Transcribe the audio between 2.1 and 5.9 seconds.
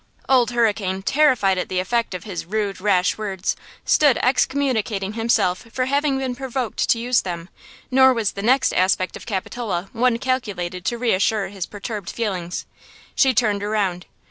of his rude, rash words, stood excommunicating himself for